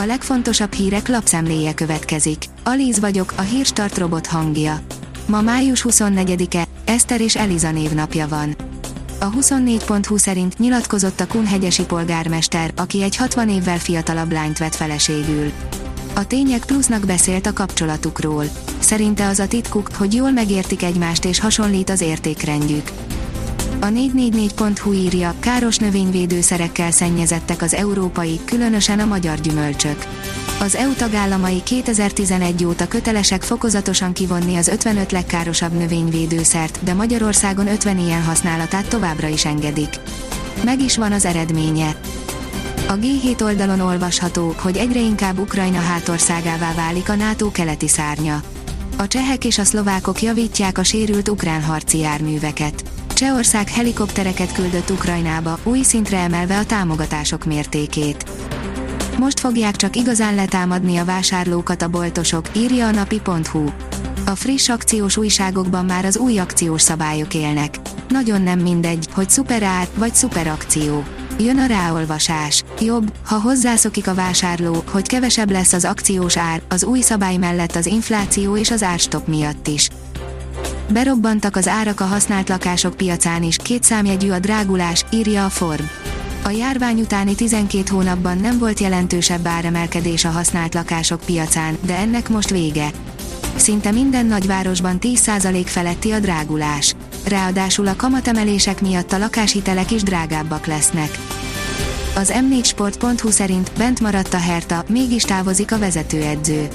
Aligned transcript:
A 0.00 0.06
legfontosabb 0.06 0.72
hírek 0.72 1.08
lapszemléje 1.08 1.74
következik. 1.74 2.44
Alíz 2.64 3.00
vagyok, 3.00 3.32
a 3.36 3.40
hírstart 3.40 3.98
robot 3.98 4.26
hangja. 4.26 4.80
Ma 5.26 5.40
május 5.40 5.84
24-e, 5.88 6.64
Eszter 6.84 7.20
és 7.20 7.36
Eliza 7.36 7.70
névnapja 7.70 8.28
van. 8.28 8.56
A 9.20 9.30
24.20 9.30 10.18
szerint 10.18 10.58
nyilatkozott 10.58 11.20
a 11.20 11.26
Kunhegyesi 11.26 11.84
polgármester, 11.84 12.72
aki 12.76 13.02
egy 13.02 13.16
60 13.16 13.48
évvel 13.48 13.78
fiatalabb 13.78 14.32
lányt 14.32 14.58
vett 14.58 14.74
feleségül. 14.74 15.52
A 16.14 16.26
tények 16.26 16.64
plusznak 16.64 17.06
beszélt 17.06 17.46
a 17.46 17.52
kapcsolatukról. 17.52 18.44
Szerinte 18.78 19.26
az 19.26 19.38
a 19.38 19.48
titkuk, 19.48 19.90
hogy 19.94 20.14
jól 20.14 20.30
megértik 20.30 20.82
egymást 20.82 21.24
és 21.24 21.40
hasonlít 21.40 21.90
az 21.90 22.00
értékrendjük. 22.00 22.90
A 23.80 23.86
444.hu 23.86 24.92
írja, 24.92 25.34
káros 25.40 25.76
növényvédőszerekkel 25.76 26.90
szennyezettek 26.90 27.62
az 27.62 27.74
európai, 27.74 28.40
különösen 28.44 28.98
a 28.98 29.04
magyar 29.04 29.40
gyümölcsök. 29.40 30.06
Az 30.60 30.76
EU 30.76 30.92
tagállamai 30.92 31.62
2011 31.62 32.64
óta 32.64 32.88
kötelesek 32.88 33.42
fokozatosan 33.42 34.12
kivonni 34.12 34.56
az 34.56 34.68
55 34.68 35.12
legkárosabb 35.12 35.72
növényvédőszert, 35.72 36.78
de 36.84 36.94
Magyarországon 36.94 37.66
50 37.66 37.98
ilyen 37.98 38.22
használatát 38.22 38.88
továbbra 38.88 39.28
is 39.28 39.44
engedik. 39.44 40.00
Meg 40.64 40.80
is 40.80 40.96
van 40.96 41.12
az 41.12 41.24
eredménye. 41.24 41.96
A 42.88 42.92
G7 42.92 43.42
oldalon 43.42 43.80
olvasható, 43.80 44.54
hogy 44.58 44.76
egyre 44.76 45.00
inkább 45.00 45.38
Ukrajna 45.38 45.80
hátországává 45.80 46.74
válik 46.74 47.08
a 47.08 47.14
NATO 47.14 47.50
keleti 47.50 47.88
szárnya. 47.88 48.42
A 48.96 49.06
csehek 49.06 49.44
és 49.44 49.58
a 49.58 49.64
szlovákok 49.64 50.22
javítják 50.22 50.78
a 50.78 50.84
sérült 50.84 51.28
ukrán 51.28 51.62
harci 51.62 51.98
járműveket. 51.98 52.87
Csehország 53.18 53.68
helikoptereket 53.68 54.52
küldött 54.52 54.90
Ukrajnába, 54.90 55.58
új 55.62 55.82
szintre 55.82 56.18
emelve 56.18 56.58
a 56.58 56.64
támogatások 56.64 57.44
mértékét. 57.44 58.30
Most 59.18 59.40
fogják 59.40 59.76
csak 59.76 59.96
igazán 59.96 60.34
letámadni 60.34 60.96
a 60.96 61.04
vásárlókat 61.04 61.82
a 61.82 61.88
boltosok, 61.88 62.44
írja 62.56 62.86
a 62.86 62.90
napi.hu. 62.90 63.64
A 64.26 64.34
friss 64.34 64.68
akciós 64.68 65.16
újságokban 65.16 65.84
már 65.84 66.04
az 66.04 66.16
új 66.16 66.38
akciós 66.38 66.82
szabályok 66.82 67.34
élnek. 67.34 67.78
Nagyon 68.08 68.42
nem 68.42 68.58
mindegy, 68.58 69.08
hogy 69.12 69.30
szuperár 69.30 69.88
vagy 69.94 70.14
szuperakció. 70.14 71.04
Jön 71.38 71.58
a 71.58 71.66
ráolvasás. 71.66 72.64
Jobb, 72.80 73.12
ha 73.24 73.40
hozzászokik 73.40 74.08
a 74.08 74.14
vásárló, 74.14 74.82
hogy 74.90 75.06
kevesebb 75.06 75.50
lesz 75.50 75.72
az 75.72 75.84
akciós 75.84 76.36
ár, 76.36 76.62
az 76.68 76.84
új 76.84 77.00
szabály 77.00 77.36
mellett 77.36 77.76
az 77.76 77.86
infláció 77.86 78.56
és 78.56 78.70
az 78.70 78.82
árstop 78.82 79.26
miatt 79.26 79.66
is. 79.66 79.88
Berobbantak 80.92 81.56
az 81.56 81.68
árak 81.68 82.00
a 82.00 82.04
használt 82.04 82.48
lakások 82.48 82.96
piacán 82.96 83.42
is, 83.42 83.56
két 83.56 83.82
számjegyű 83.82 84.30
a 84.30 84.38
drágulás, 84.38 85.04
írja 85.10 85.44
a 85.44 85.48
Forb. 85.48 85.82
A 86.44 86.50
járvány 86.50 87.00
utáni 87.00 87.34
12 87.34 87.82
hónapban 87.90 88.38
nem 88.38 88.58
volt 88.58 88.80
jelentősebb 88.80 89.46
áremelkedés 89.46 90.24
a 90.24 90.30
használt 90.30 90.74
lakások 90.74 91.20
piacán, 91.20 91.78
de 91.80 91.96
ennek 91.96 92.28
most 92.28 92.50
vége. 92.50 92.90
Szinte 93.56 93.90
minden 93.90 94.26
nagyvárosban 94.26 94.98
10% 95.00 95.62
feletti 95.64 96.10
a 96.10 96.20
drágulás. 96.20 96.94
Ráadásul 97.26 97.86
a 97.86 97.96
kamatemelések 97.96 98.80
miatt 98.80 99.12
a 99.12 99.18
lakáshitelek 99.18 99.90
is 99.90 100.02
drágábbak 100.02 100.66
lesznek. 100.66 101.18
Az 102.14 102.32
m4sport.hu 102.36 103.30
szerint 103.30 103.70
bent 103.78 104.00
maradt 104.00 104.34
a 104.34 104.38
Herta, 104.38 104.84
mégis 104.88 105.22
távozik 105.22 105.72
a 105.72 105.78
vezetőedző. 105.78 106.68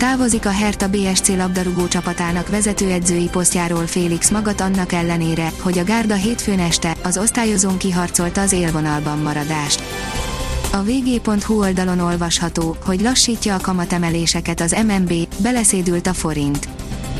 Távozik 0.00 0.46
a 0.46 0.50
Herta 0.50 0.88
BSC 0.88 1.28
labdarúgó 1.28 1.88
csapatának 1.88 2.48
vezetőedzői 2.48 3.28
posztjáról 3.28 3.86
Félix 3.86 4.30
Magat 4.30 4.60
annak 4.60 4.92
ellenére, 4.92 5.52
hogy 5.60 5.78
a 5.78 5.84
Gárda 5.84 6.14
hétfőn 6.14 6.58
este 6.58 6.96
az 7.02 7.18
osztályozón 7.18 7.76
kiharcolta 7.76 8.40
az 8.40 8.52
élvonalban 8.52 9.18
maradást. 9.18 9.82
A 10.72 10.82
vg.hu 10.82 11.58
oldalon 11.58 11.98
olvasható, 11.98 12.76
hogy 12.84 13.00
lassítja 13.00 13.54
a 13.54 13.60
kamatemeléseket 13.60 14.60
az 14.60 14.76
MNB, 14.86 15.12
beleszédült 15.42 16.06
a 16.06 16.14
forint. 16.14 16.68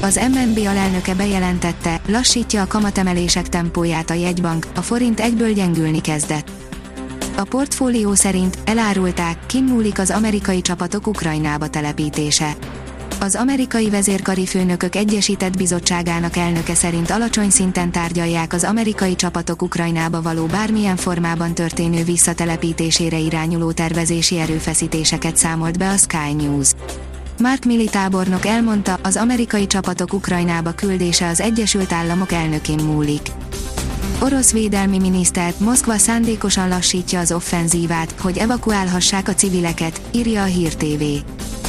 Az 0.00 0.20
MNB 0.32 0.58
alelnöke 0.66 1.14
bejelentette, 1.14 2.00
lassítja 2.06 2.62
a 2.62 2.66
kamatemelések 2.66 3.48
tempóját 3.48 4.10
a 4.10 4.14
jegybank, 4.14 4.66
a 4.74 4.82
forint 4.82 5.20
egyből 5.20 5.52
gyengülni 5.52 6.00
kezdett. 6.00 6.59
A 7.40 7.44
portfólió 7.44 8.14
szerint 8.14 8.58
elárulták, 8.64 9.46
kimúlik 9.46 9.98
az 9.98 10.10
amerikai 10.10 10.60
csapatok 10.60 11.06
Ukrajnába 11.06 11.68
telepítése. 11.68 12.56
Az 13.20 13.34
amerikai 13.34 13.90
vezérkari 13.90 14.46
főnökök 14.46 14.94
Egyesített 14.94 15.56
Bizottságának 15.56 16.36
elnöke 16.36 16.74
szerint 16.74 17.10
alacsony 17.10 17.50
szinten 17.50 17.90
tárgyalják 17.92 18.52
az 18.52 18.64
amerikai 18.64 19.14
csapatok 19.14 19.62
Ukrajnába 19.62 20.22
való 20.22 20.46
bármilyen 20.46 20.96
formában 20.96 21.54
történő 21.54 22.04
visszatelepítésére 22.04 23.18
irányuló 23.18 23.72
tervezési 23.72 24.38
erőfeszítéseket 24.38 25.36
számolt 25.36 25.78
be 25.78 25.88
a 25.88 25.96
Sky 25.96 26.32
News. 26.36 26.70
Mark 27.38 27.64
Milley 27.64 27.88
tábornok 27.88 28.46
elmondta, 28.46 28.98
az 29.02 29.16
amerikai 29.16 29.66
csapatok 29.66 30.12
Ukrajnába 30.12 30.72
küldése 30.72 31.28
az 31.28 31.40
Egyesült 31.40 31.92
Államok 31.92 32.32
elnökén 32.32 32.84
múlik. 32.84 33.22
Orosz 34.22 34.52
védelmi 34.52 34.98
miniszter 34.98 35.52
Moszkva 35.58 35.96
szándékosan 35.96 36.68
lassítja 36.68 37.20
az 37.20 37.32
offenzívát, 37.32 38.14
hogy 38.20 38.38
evakuálhassák 38.38 39.28
a 39.28 39.34
civileket, 39.34 40.00
írja 40.12 40.42
a 40.42 40.44
Hír 40.44 40.74
TV. 40.74 41.02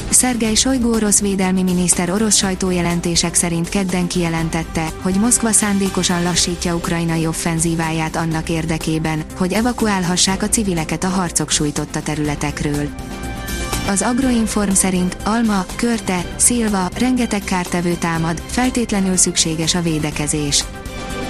Szergej 0.10 0.56
Sojgu 0.56 0.94
orosz 0.94 1.22
védelmi 1.22 1.64
miniszter 1.64 2.10
orosz 2.12 2.36
sajtójelentések 2.36 3.34
szerint 3.34 3.70
kedden 3.70 4.08
kijelentette, 4.08 4.88
hogy 5.02 5.16
Moszkva 5.20 5.52
szándékosan 5.52 6.24
lassítja 6.24 6.76
ukrajnai 6.76 7.28
offenzíváját 7.28 8.16
annak 8.16 8.50
érdekében, 8.50 9.24
hogy 9.38 9.54
evakuálhassák 9.54 10.44
a 10.44 10.50
civileket 10.50 11.04
a 11.04 11.08
harcok 11.08 11.50
sújtotta 11.50 12.02
területekről. 12.02 12.88
Az 13.88 14.02
Agroinform 14.02 14.72
szerint 14.72 15.18
alma, 15.24 15.66
körte, 15.76 16.26
szilva, 16.36 16.90
rengeteg 16.98 17.44
kártevő 17.44 17.94
támad, 17.94 18.42
feltétlenül 18.48 19.16
szükséges 19.18 19.76
a 19.76 19.82
védekezés 19.82 20.64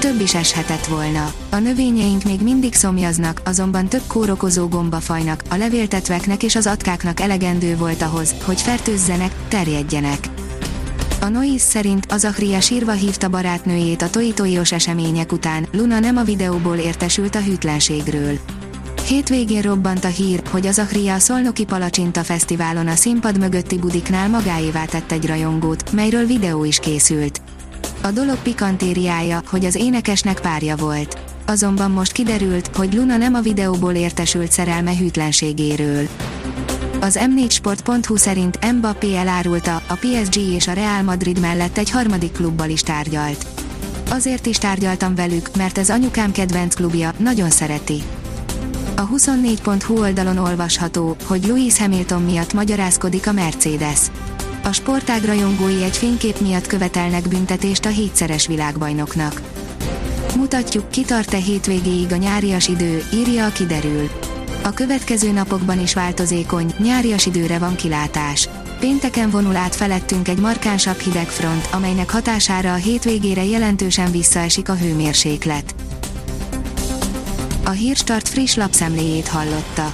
több 0.02 0.22
is 0.22 0.36
eshetett 0.36 0.86
volna. 0.86 1.34
A 1.50 1.58
növényeink 1.58 2.24
még 2.24 2.42
mindig 2.42 2.74
szomjaznak, 2.74 3.42
azonban 3.46 3.88
több 3.88 4.02
kórokozó 4.08 4.68
gombafajnak, 4.68 5.44
a 5.50 5.56
levéltetveknek 5.56 6.44
és 6.44 6.56
az 6.56 6.68
atkáknak 6.68 7.20
elegendő 7.20 7.78
volt 7.78 8.02
ahhoz, 8.02 8.36
hogy 8.44 8.62
fertőzzenek, 8.62 9.32
terjedjenek. 9.48 10.20
A 11.22 11.28
Noise 11.28 11.66
szerint 11.66 12.06
az 12.12 12.26
Achria 12.26 12.60
sírva 12.60 12.92
hívta 12.92 13.30
barátnőjét 13.30 14.02
a 14.02 14.10
toitóios 14.10 14.72
események 14.72 15.32
után, 15.32 15.68
Luna 15.72 16.00
nem 16.00 16.18
a 16.18 16.24
videóból 16.24 16.78
értesült 16.78 17.36
a 17.36 17.42
hűtlenségről. 17.42 18.40
Hétvégén 19.08 19.62
robbant 19.62 20.04
a 20.04 20.08
hír, 20.08 20.42
hogy 20.50 20.68
az 20.68 20.80
Achria 20.80 21.14
a 21.14 21.20
Szolnoki 21.20 21.66
Palacsinta 21.66 22.24
Fesztiválon 22.24 22.88
a 22.88 22.96
színpad 22.96 23.40
mögötti 23.40 23.78
budiknál 23.78 24.30
magáévá 24.30 24.86
tett 24.86 25.12
egy 25.12 25.28
rajongót, 25.28 25.92
melyről 25.92 26.26
videó 26.26 26.64
is 26.64 26.80
készült. 26.80 27.42
A 28.04 28.12
dolog 28.12 28.38
pikantériája, 28.38 29.42
hogy 29.50 29.66
az 29.66 29.76
énekesnek 29.76 30.40
párja 30.40 30.76
volt. 30.76 31.18
Azonban 31.46 31.92
most 31.92 32.12
kiderült, 32.12 32.76
hogy 32.76 32.94
Luna 32.94 33.18
nem 33.18 33.34
a 33.34 33.42
videóból 33.42 33.94
értesült 33.94 34.52
szerelme 34.52 34.98
hűtlenségéről. 34.98 36.08
Az 37.00 37.20
m4sport.hu 37.22 38.16
szerint 38.16 38.72
Mbappé 38.74 39.16
elárulta, 39.16 39.76
a 39.76 39.94
PSG 39.94 40.38
és 40.38 40.68
a 40.68 40.74
Real 40.74 41.02
Madrid 41.02 41.40
mellett 41.40 41.78
egy 41.78 41.90
harmadik 41.90 42.32
klubbal 42.32 42.70
is 42.70 42.82
tárgyalt. 42.82 43.46
Azért 44.10 44.46
is 44.46 44.58
tárgyaltam 44.58 45.16
velük, 45.16 45.56
mert 45.56 45.78
ez 45.78 45.90
anyukám 45.90 46.32
kedvenc 46.32 46.76
klubja, 46.76 47.14
nagyon 47.18 47.50
szereti. 47.50 48.02
A 48.96 49.08
24.hu 49.08 50.00
oldalon 50.00 50.38
olvasható, 50.38 51.16
hogy 51.26 51.46
Lewis 51.46 51.78
Hamilton 51.78 52.22
miatt 52.22 52.54
magyarázkodik 52.54 53.28
a 53.28 53.32
Mercedes. 53.32 54.00
A 54.64 54.72
sportág 54.72 55.24
rajongói 55.24 55.84
egy 55.84 55.98
fénykép 55.98 56.40
miatt 56.40 56.68
követelnek 56.68 57.28
büntetést 57.28 57.86
a 57.86 57.90
hétszeres 57.90 58.48
világbajnoknak. 58.48 59.42
Mutatjuk, 60.36 60.90
kitart-e 60.90 61.38
hétvégéig 61.38 62.12
a 62.12 62.16
nyárias 62.16 62.68
idő, 62.68 63.04
írja 63.14 63.46
a 63.46 63.52
kiderül. 63.52 64.10
A 64.64 64.70
következő 64.70 65.32
napokban 65.32 65.80
is 65.80 65.94
változékony, 65.94 66.74
nyárias 66.78 67.26
időre 67.26 67.58
van 67.58 67.76
kilátás. 67.76 68.50
Pénteken 68.80 69.30
vonul 69.30 69.56
át 69.56 69.76
felettünk 69.76 70.28
egy 70.28 70.40
markánsabb 70.40 71.00
hidegfront, 71.00 71.68
amelynek 71.72 72.12
hatására 72.12 72.74
a 72.74 72.76
hétvégére 72.76 73.44
jelentősen 73.44 74.12
visszaesik 74.12 74.70
a 74.70 74.76
hőmérséklet. 74.76 75.76
A 77.64 77.70
Hírstart 77.70 78.28
friss 78.28 78.56
lapszemléjét 78.56 79.28
hallotta. 79.28 79.94